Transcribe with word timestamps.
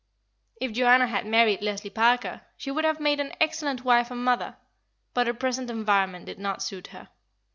If 0.59 0.71
Joanna 0.71 1.05
had 1.05 1.27
married 1.27 1.61
Leslie 1.61 1.91
Parker, 1.91 2.41
she 2.57 2.71
would 2.71 2.85
have 2.85 2.99
made 2.99 3.19
an 3.19 3.33
excellent 3.39 3.83
wife 3.85 4.09
and 4.09 4.23
mother; 4.25 4.57
but 5.13 5.27
her 5.27 5.33
present 5.35 5.69
environment 5.69 6.25
did 6.25 6.39
not 6.39 6.63
suit 6.63 6.87
her. 6.87 7.09